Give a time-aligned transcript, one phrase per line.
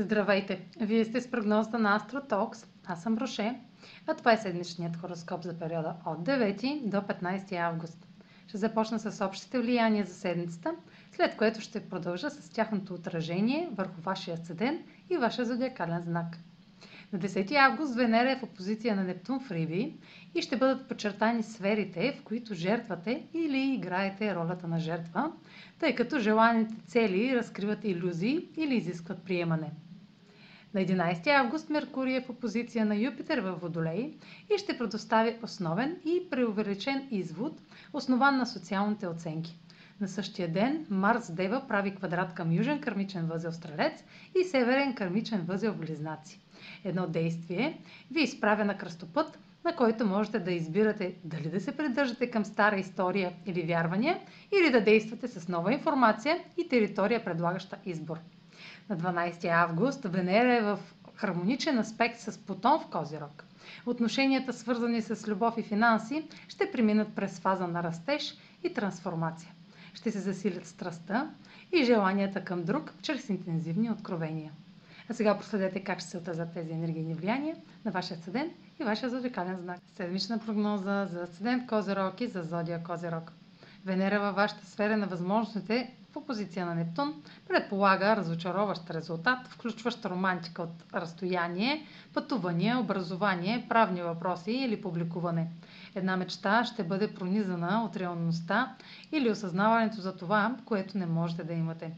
[0.00, 0.60] Здравейте!
[0.80, 2.66] Вие сте с прогнозата на AstroTalks.
[2.86, 3.60] Аз съм Роше,
[4.06, 8.06] а това е седмичният хороскоп за периода от 9 до 15 август.
[8.46, 10.74] Ще започна с общите влияния за седмицата,
[11.12, 14.78] след което ще продължа с тяхното отражение върху вашия седен
[15.10, 16.36] и вашия зодиакален знак.
[17.12, 19.94] На 10 август Венера е в опозиция на Нептун в Риби
[20.34, 25.32] и ще бъдат подчертани сферите, в които жертвате или играете ролята на жертва,
[25.78, 29.70] тъй като желаните цели разкриват иллюзии или изискват приемане.
[30.74, 34.14] На 11 август Меркурий е в опозиция на Юпитер във Водолей
[34.54, 37.60] и ще предостави основен и преувеличен извод,
[37.92, 39.58] основан на социалните оценки.
[40.00, 44.04] На същия ден Марс Дева прави квадрат към южен кърмичен възел Стрелец
[44.40, 46.40] и северен кърмичен възел Близнаци.
[46.84, 47.78] Едно действие
[48.10, 52.76] ви изправя на кръстопът, на който можете да избирате дали да се придържате към стара
[52.76, 54.18] история или вярвания,
[54.60, 58.18] или да действате с нова информация и територия, предлагаща избор.
[58.88, 60.78] На 12 август Венера е в
[61.14, 63.44] хармоничен аспект с Плутон в Козирог.
[63.86, 69.52] Отношенията, свързани с любов и финанси, ще преминат през фаза на растеж и трансформация.
[69.94, 71.30] Ще се засилят страстта
[71.72, 74.52] и желанията към друг чрез интензивни откровения.
[75.08, 79.10] А сега проследете как ще се отразят тези енергийни влияния на вашия седен и вашия
[79.10, 79.78] зодиакален знак.
[79.88, 83.32] Седмична прогноза за седент Козирог и за зодия Козирог.
[83.84, 87.14] Венера във вашата сфера на възможностите в опозиция на Нептун
[87.48, 95.50] предполага разочароващ резултат, включващ романтика от разстояние, пътувания, образование, правни въпроси или публикуване.
[95.94, 98.74] Една мечта ще бъде пронизана от реалността
[99.12, 101.92] или осъзнаването за това, което не можете да имате.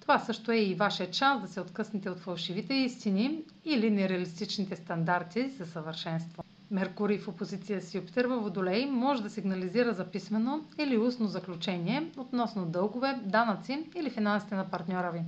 [0.00, 5.50] Това също е и вашия шанс да се откъснете от фалшивите истини или нереалистичните стандарти
[5.50, 6.42] за съвършенство.
[6.72, 12.10] Меркурий в опозиция с Юпитер във Водолей може да сигнализира за писмено или устно заключение
[12.16, 15.20] относно дългове, данъци или финансите на партньора ви.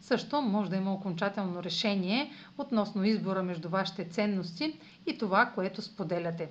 [0.00, 4.76] Също може да има окончателно решение относно избора между вашите ценности
[5.06, 6.48] и това, което споделяте.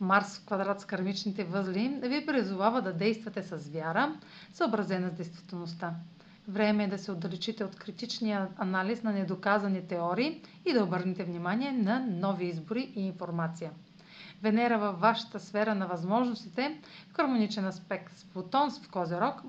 [0.00, 4.14] Марс в квадрат с кармичните възли ви призовава да действате с вяра,
[4.52, 5.94] съобразена с действителността.
[6.48, 11.72] Време е да се отдалечите от критичния анализ на недоказани теории и да обърнете внимание
[11.72, 13.70] на нови избори и информация.
[14.42, 19.42] Венера във вашата сфера на възможностите, в хармоничен аспект с Плутон в Козерог,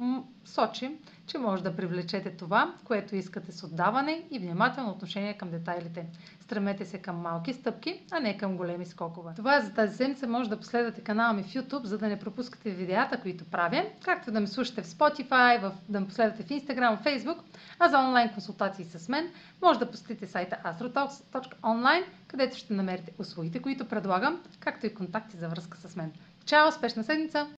[0.45, 6.05] сочи, че може да привлечете това, което искате с отдаване и внимателно отношение към детайлите.
[6.39, 9.33] Стремете се към малки стъпки, а не към големи скокове.
[9.35, 10.27] Това е за тази седмица.
[10.27, 14.31] Може да последвате канала ми в YouTube, за да не пропускате видеята, които правя, както
[14.31, 17.37] да ме слушате в Spotify, в, да ме последвате в Instagram, в Facebook,
[17.79, 23.61] а за онлайн консултации с мен, може да посетите сайта astrotalks.online, където ще намерите услугите,
[23.61, 26.11] които предлагам, както и контакти за връзка с мен.
[26.45, 26.67] Чао!
[26.67, 27.47] Успешна седмица!